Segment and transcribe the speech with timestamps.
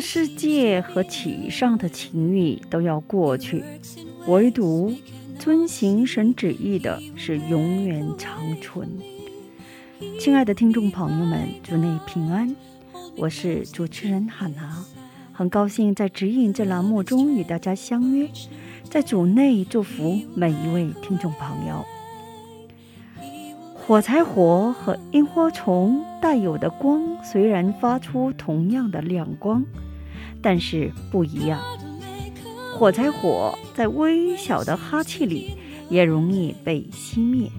[0.00, 3.62] 世界和其上的情欲都要过去，
[4.26, 4.94] 唯独
[5.38, 8.88] 遵行神旨意的是永远长存。
[10.18, 12.56] 亲爱的听众朋友们，主内平安，
[13.16, 14.82] 我是主持人海娜，
[15.32, 18.28] 很高兴在指引这栏目中与大家相约，
[18.84, 21.84] 在主内祝福每一位听众朋友。
[23.74, 29.64] 火柴火和萤火虫带有的光虽然发出同样的亮光，
[30.42, 31.60] 但是不一样。
[32.76, 35.56] 火柴火在微小的哈气里
[35.88, 37.50] 也容易被熄灭，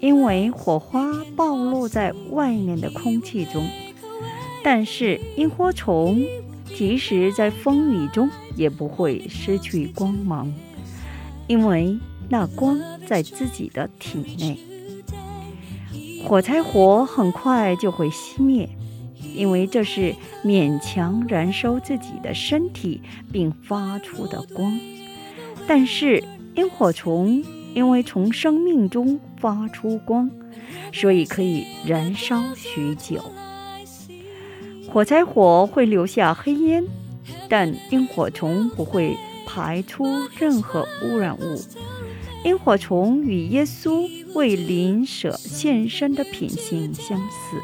[0.00, 3.68] 因为火花暴露在外面的空气中。
[4.64, 6.24] 但是萤火虫
[6.64, 10.50] 即使在风雨中也不会失去光芒，
[11.48, 11.98] 因为
[12.28, 14.58] 那光在自己的体内。
[16.24, 18.68] 火柴火很快就会熄灭，
[19.34, 23.00] 因为这是勉强燃烧自己的身体
[23.32, 24.78] 并发出的光。
[25.66, 26.22] 但是
[26.56, 27.42] 萤火虫
[27.74, 30.30] 因为从生命中发出光，
[30.92, 33.22] 所以可以燃烧许久。
[34.90, 36.84] 火柴火会留下黑烟，
[37.48, 39.16] 但萤火虫不会
[39.46, 40.04] 排出
[40.38, 41.58] 任何污染物。
[42.44, 47.56] 萤火虫与耶稣为邻舍献身的品性相似，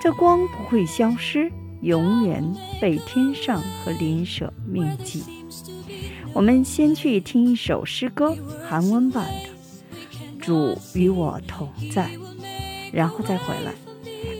[0.00, 1.52] 这光不会消失，
[1.82, 2.42] 永远
[2.80, 5.22] 被天上和邻舍铭记。
[6.32, 8.34] 我们先去听一首诗歌，
[8.66, 9.50] 韩文版的
[10.40, 12.08] 《主与我同在》，
[12.90, 13.74] 然后再回来。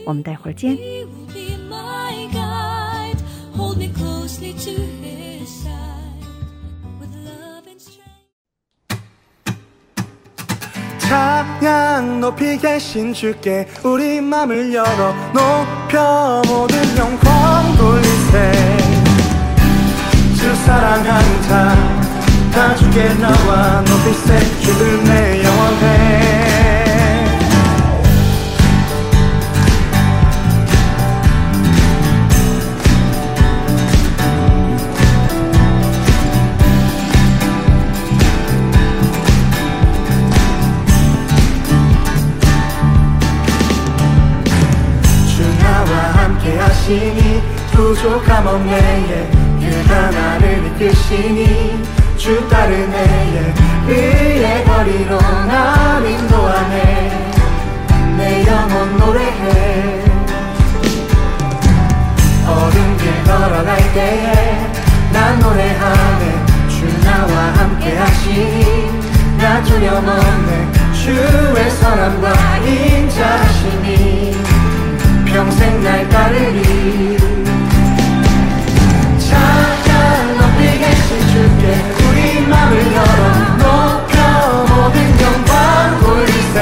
[0.03, 0.75] 我们待会儿见。
[11.11, 18.77] 찬양 높이 계신 주께 우리 맘을 열어 높여 모든 영광 돌리세.
[20.37, 26.50] 주 사랑하는 자다 주께 나와 높이세 주를 내 영원해
[69.71, 70.71] 두려움 없네.
[70.91, 74.35] 주의 선함과 인자하시니
[75.25, 77.17] 평생 날 따르리.
[79.17, 83.21] 찬양 높이 계신 주께 우리 맘을 열어.
[83.59, 86.57] 높여 모든 영광 돌리세.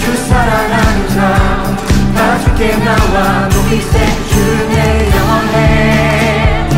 [0.00, 3.48] 주 사랑하는 자다 주께 나와.
[3.48, 3.94] 높이세
[4.30, 6.68] 주내 영원해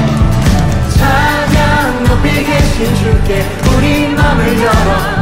[0.96, 3.55] 찬양 높이 계신 주께
[4.58, 5.15] another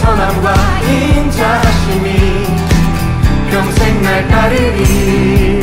[0.00, 2.40] 선함과 인자하심이
[4.02, 5.60] 날 따르리.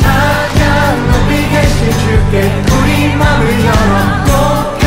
[0.00, 0.62] 찬양
[1.10, 2.34] 높이게 신주께
[2.70, 3.92] 우리 맘을 열어
[4.26, 4.84] 높여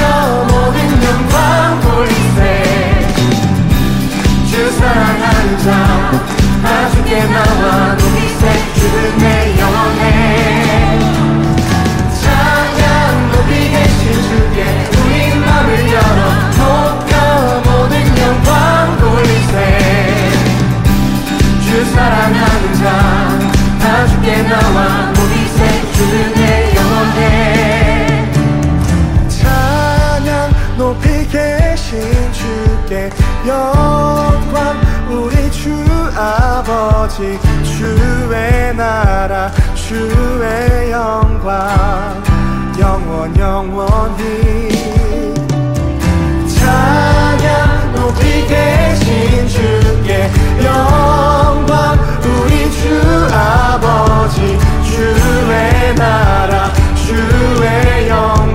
[0.47, 1.35] 모든 영광
[1.81, 2.38] 돌리세.
[4.50, 8.41] 주 사랑하는 자다 주께 나와 높이세
[8.75, 9.25] 주는 내
[9.59, 10.03] 영혼에.
[12.21, 14.57] 찬양 높이게 신주께
[15.01, 16.04] 우리 맘을 열어
[24.35, 28.31] 주께 나와 높이세 주는 내 영혼에.
[29.29, 32.01] 찬양 높이 계신
[32.33, 33.09] 주께
[33.47, 34.77] 영광
[35.09, 35.71] 우리 주
[36.17, 42.21] 아버지 주의 나라 주의 영광
[42.77, 44.69] 영원 영원히.
[46.49, 50.29] 찬양 높이 계신 주께
[50.61, 54.04] 영광 우리 주 아버지
[55.45, 58.54] 주의 나라 주의 영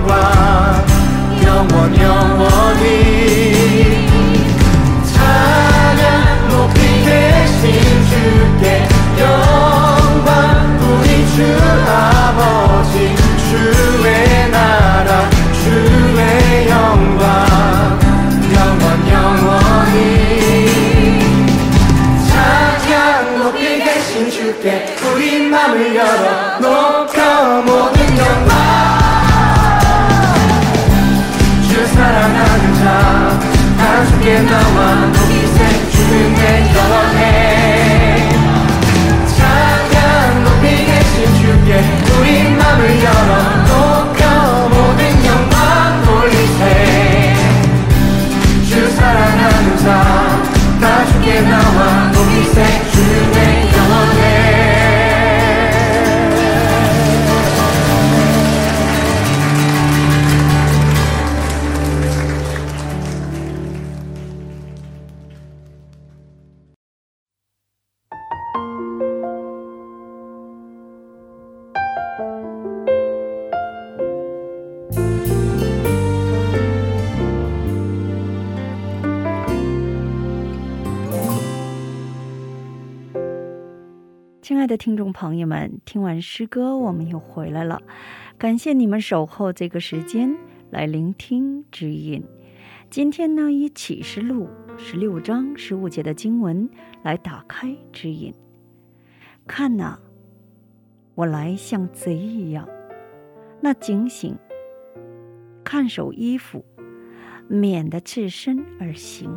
[84.50, 87.81] 亲爱的听众朋友们，听完诗歌，我们又回来了。
[88.37, 90.37] 感谢你们守候这个时间
[90.70, 92.25] 来聆听指引。
[92.91, 96.69] 今天呢，以启示录十六章十五节的经文
[97.05, 98.35] 来打开指引。
[99.47, 100.00] 看呐、
[101.14, 102.69] 我来像贼一样。
[103.61, 104.37] 那警醒，
[105.62, 106.64] 看守衣服，
[107.47, 109.31] 免得赤身而行，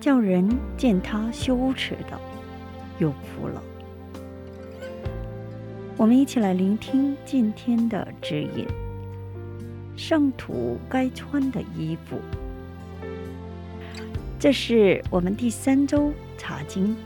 [0.00, 2.20] 叫人见他羞耻的。
[3.00, 3.62] 有福了。
[5.96, 8.66] 我们一起来聆听今天的指引。
[9.96, 12.18] 圣徒该穿的衣服，
[14.38, 16.96] 这是我们第三周查经，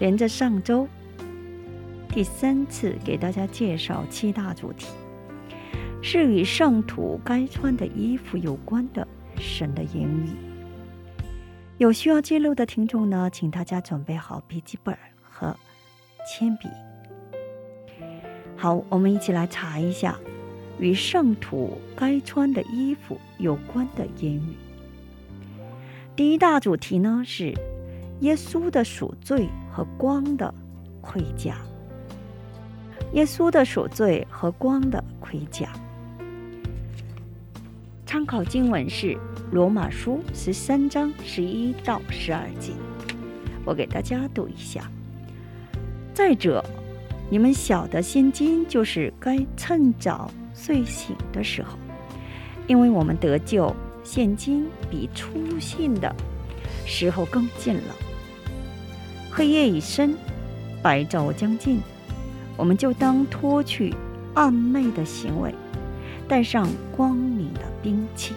[0.00, 0.88] 连着上周
[2.08, 4.88] 第三次给大家介绍七大主题，
[6.02, 9.06] 是与圣徒该穿的衣服有关的
[9.36, 10.30] 神的言语。
[11.78, 14.98] 有需要记录的听众呢，请大家准备好笔记本
[15.40, 15.56] 和
[16.26, 16.68] 铅笔。
[18.56, 20.18] 好，我们一起来查一下
[20.78, 24.54] 与圣徒该穿的衣服有关的言语。
[26.14, 27.54] 第一大主题呢是
[28.20, 30.52] 耶稣的赎罪和光的
[31.00, 31.56] 盔甲。
[33.14, 35.70] 耶稣的赎罪和光的盔甲。
[38.04, 39.16] 参考经文是
[39.50, 42.72] 罗马书十三章十一到十二节，
[43.64, 44.90] 我给大家读一下。
[46.20, 46.62] 再者，
[47.30, 51.78] 你们晓得现今就是该趁早睡醒的时候，
[52.66, 53.74] 因为我们得救，
[54.04, 56.14] 现今比初信的
[56.84, 57.96] 时候更近了。
[59.30, 60.14] 黑夜已深，
[60.82, 61.80] 白昼将近，
[62.54, 63.94] 我们就当脱去
[64.34, 65.54] 暗昧的行为，
[66.28, 68.34] 带上光明的兵器。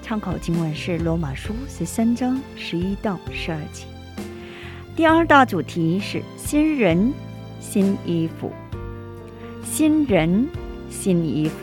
[0.00, 3.95] 参考经文是罗马书十三章十一到十二节。
[4.96, 7.12] 第二大主题是新人
[7.60, 8.50] 新衣服，
[9.62, 10.48] 新人
[10.88, 11.54] 新衣服。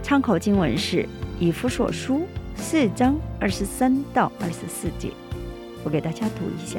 [0.00, 1.08] 参考经文是
[1.40, 2.22] 以弗所书
[2.54, 5.10] 四章二十三到二十四节，
[5.82, 6.78] 我给大家读一下。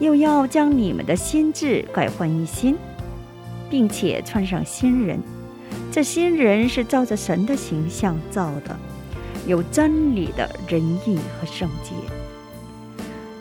[0.00, 2.76] 又要将你们的心智改换一新，
[3.70, 5.18] 并且穿上新人。
[5.90, 8.78] 这新人是照着神的形象造的，
[9.46, 11.94] 有真理的仁义和圣洁。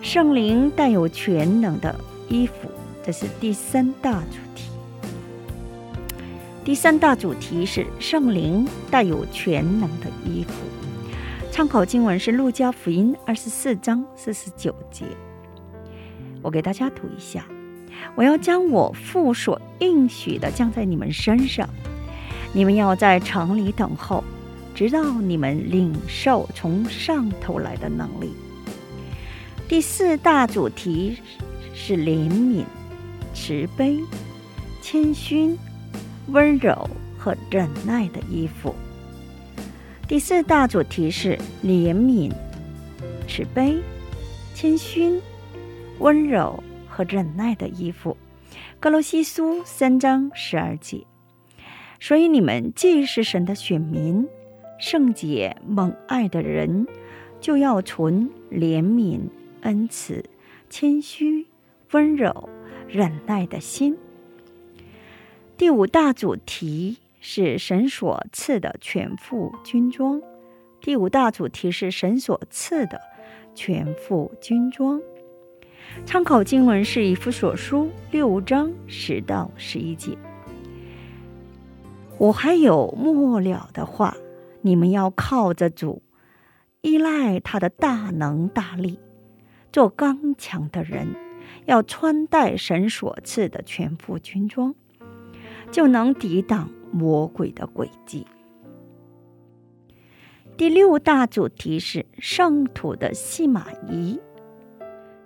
[0.07, 1.93] 圣灵带有全能的
[2.29, 2.71] 衣服，
[3.05, 4.69] 这是第三大主题。
[6.63, 10.53] 第三大主题是圣灵带有全能的衣服。
[11.51, 15.03] 参考经文是《路加福音》二十四章四十九节。
[16.41, 17.45] 我给大家读一下：
[18.15, 21.67] 我要将我父所应许的降在你们身上，
[22.53, 24.23] 你们要在城里等候，
[24.73, 28.31] 直到你们领受从上头来的能力。
[29.69, 31.17] 第四大主题
[31.73, 32.63] 是怜悯、
[33.33, 33.99] 慈悲、
[34.81, 35.57] 谦逊、
[36.27, 38.73] 温柔和忍耐的衣服。
[40.07, 42.31] 第四大主题是怜悯、
[43.27, 43.77] 慈悲、
[44.55, 45.21] 谦逊、
[45.99, 48.15] 温柔和忍耐的衣服。
[48.79, 51.05] 格罗西书三章十二节。
[51.99, 54.25] 所以你们既是神的选民，
[54.79, 56.87] 圣洁蒙爱的人，
[57.41, 59.19] 就要存怜悯、
[59.61, 60.23] 恩慈、
[60.69, 61.47] 谦虚、
[61.91, 62.49] 温柔、
[62.87, 63.97] 忍耐的心。
[65.57, 66.97] 第五大主题。
[67.19, 70.21] 是神所赐的全副军装。
[70.79, 73.01] 第五大主题是神所赐的
[73.53, 75.01] 全副军装。
[76.05, 80.15] 参考经文是以弗所书六章十到十一节。
[82.17, 84.15] 我还有末了的话，
[84.61, 86.01] 你们要靠着主，
[86.81, 88.99] 依赖他的大能大力，
[89.77, 91.15] 做刚强的人，
[91.65, 94.73] 要穿戴神所赐的全副军装，
[95.71, 96.71] 就能抵挡。
[96.91, 98.25] 魔鬼的诡计。
[100.57, 104.19] 第六大主题是圣土的西马仪。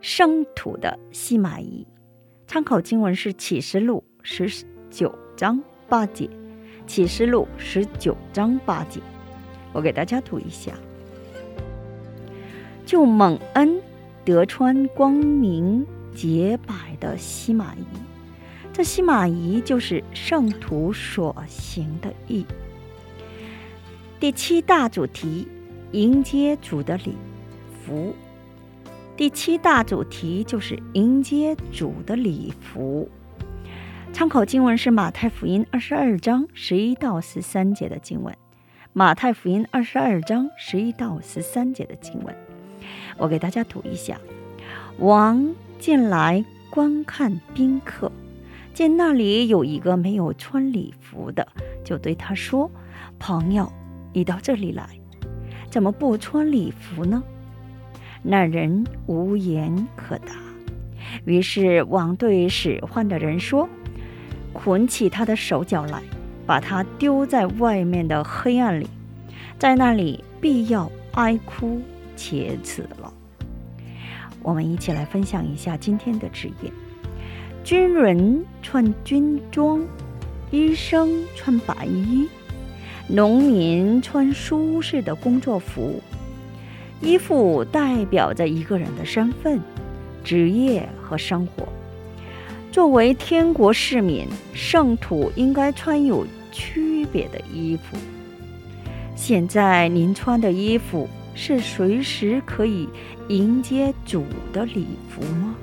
[0.01, 1.88] 圣土的西马仪，
[2.46, 6.29] 参考经文是启示录十九章八节。
[6.86, 9.00] 启示录十九章八节，
[9.72, 10.74] 我给大家读一下：
[12.86, 13.81] 就蒙恩
[14.24, 17.86] 德川光明洁白的西马仪。
[18.74, 22.46] 这西马仪就是圣徒所行的义。
[24.20, 25.48] 第七大主题
[25.92, 27.16] 迎接主的礼
[27.84, 28.16] 服。
[29.18, 33.10] 第七大主题就是迎接主的礼服。
[34.13, 38.36] 参考经文是马太福音二十二章十一到十三节的经文。
[38.94, 42.36] 马太福音二十二章十一到十三节的经文，
[43.17, 44.19] 我给大家读一下。
[45.00, 48.12] 王进来观看宾客。
[48.74, 51.45] 见那里有一个没有穿礼服的，
[51.83, 52.71] 就对他说
[53.19, 53.69] ：“朋友，
[54.13, 54.88] 你到这里来，
[55.69, 57.21] 怎么不穿礼服呢？”
[58.24, 60.33] 那人无言可答。
[61.25, 63.67] 于是王对使唤的人说
[64.53, 66.01] ：“捆起他的手脚来，
[66.45, 68.88] 把他丢在外面的黑暗里，
[69.60, 71.81] 在那里必要哀哭
[72.22, 73.12] 切齿了。”
[74.44, 76.72] 我们一起来分享一下今天的职业。
[77.63, 79.82] 军人穿军装，
[80.51, 82.28] 医生穿白衣，
[83.08, 86.01] 农民穿舒适的工作服。
[87.01, 89.60] 衣服代表着一个人的身份、
[90.24, 91.68] 职业和生活。
[92.72, 97.98] 作为天国市民，圣徒应该穿有区别的衣服。
[99.16, 102.88] 现在您穿的衣服是随时可以
[103.30, 105.56] 迎接主的礼服吗？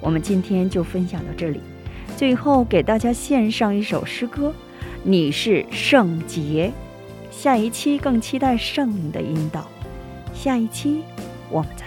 [0.00, 1.60] 我们今天就分享到这里，
[2.16, 4.48] 最后给大家献上一首诗歌，
[5.02, 6.72] 《你是圣洁》。
[7.36, 9.68] 下一期更期待圣灵的引导，
[10.32, 11.02] 下一期
[11.50, 11.84] 我们再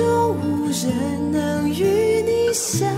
[0.00, 2.88] 就无人能与你相